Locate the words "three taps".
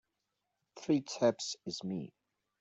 0.79-1.55